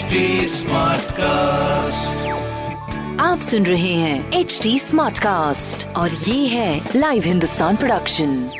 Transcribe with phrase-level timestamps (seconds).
[0.00, 0.20] HD
[1.14, 2.28] cast
[3.20, 8.50] आप सुन रहे हैं एच डी स्मार्ट कास्ट और ये है live Hindustan production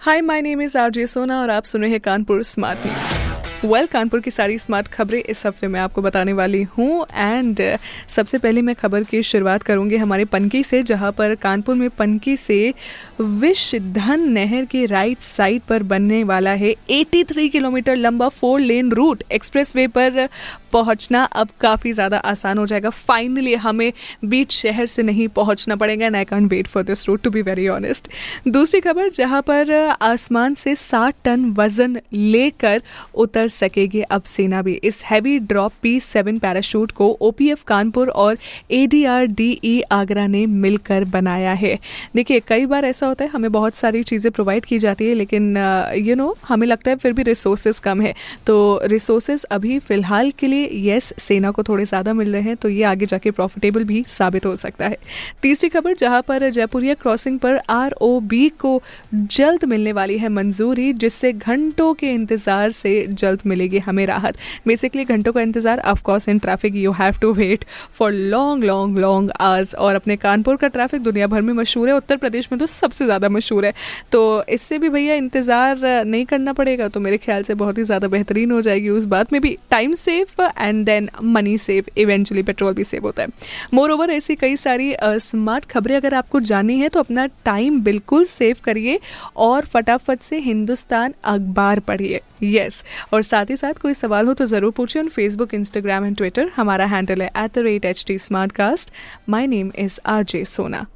[0.00, 3.86] hi my name is RJ Sona और आप सुन रहे हैं Kanpur smart news well
[3.86, 7.60] Kanpur की सारी स्मार्ट खबरें इस हफ़्ते में आपको बताने वाली हूँ। एंड
[8.08, 12.36] सबसे पहले मैं खबर की शुरुआत करूँगी हमारे पनकी से, जहाँ पर कानपुर में पनकी
[12.36, 12.74] से
[13.20, 19.22] विश्वधन नहर के राइट साइड पर बनने वाला है। 83 किलोमीटर लंबा फोर लेन रूट
[19.32, 20.28] एक्सप्रेसवे पर
[20.72, 23.92] पहुँचना अब काफ़ी ज़्यादा आसान हो जाएगा। फाइनली हमें
[24.24, 27.42] बीच शहर से नहीं पहुँचना पड़ेगा। And I can't wait for this route to be
[27.42, 28.08] very honest
[28.48, 32.82] दूसरी खबर, जहाँ पर, आसमान से 60 टन वज़न लेकर
[33.16, 38.38] उतर सकेगी अब सेना भी। इस heavy drop P seven parachute को ओपीएफ कानपुर और
[38.72, 41.78] ए आगरा ने मिलकर बनाया है।
[42.16, 45.56] देखिए, कई बार ऐसा होता है, हमें बहुत सारी चीज़ें प्रोवाइड की जाती है, लेकिन
[45.98, 48.14] यू नो हमें लगता है फिर भी रिसोर्सेज कम है।
[48.46, 52.68] तो रिसोर्सेज अभी फ़िलहाल के लिए येस सेना को थोड़े ज़्यादा मिल रहे हैं तो
[52.68, 54.98] ये आगे जाके प्रॉफिटेबल भी साबित हो सकता है।
[55.42, 58.80] तीसरी खबर, जहाँ पर जयपुरिया क्रॉसिंग पर आरओबी को
[59.14, 65.04] जल्द मिलने वाली है मंजूरी, जिससे घंटों के इंतज़ार से जल्द मिलेगी, हमें राहत। बेसिकली
[65.06, 69.74] घंटों का इंतज़ार of course in traffic you have to wait for long long long hours
[69.76, 73.04] और अपने कानपुर का ट्रैफ़िक दुनिया भर में मशहूर है, उत्तर प्रदेश में तो सबसे
[73.04, 73.72] ज़्यादा मशहूर है।
[74.12, 78.08] तो इससे भी भैया इंतज़ार नहीं करना पड़ेगा तो मेरे ख्याल से बहुत ही ज़्यादा
[78.08, 82.74] बेहतरीन हो जाएगी उस बात। में भी time save and then money save eventually petrol
[82.74, 83.28] भी सेव होता है।
[83.74, 88.24] मोर ओवर ऐसी कई सारी स्मार्ट खबरें अगर आपको जाननी है तो अपना टाइम बिल्कुल
[88.26, 88.98] सेव करिए
[89.38, 93.12] और फटाफट से हिंदुस्तान अखबार पढ़िए। Yes yes.
[93.12, 96.50] और साथ ही साथ कोई सवाल हो तो ज़रूर पूछिए on Facebook Instagram and Twitter
[96.56, 98.90] हमारा हैंडल है at the rate H T smart cast
[99.28, 100.86] my name is R J Sona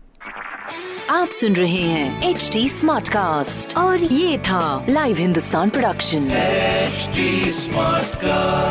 [1.11, 8.21] आप सुन रहे हैं एच टी स्मार्ट कास्ट और ये था live Hindustan production smart
[8.21, 8.70] Smartcast.